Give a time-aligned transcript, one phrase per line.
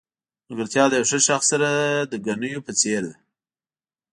[0.47, 1.69] ملګرتیا د یو ښه شخص سره
[2.11, 3.15] د ګنیو په څېر ده.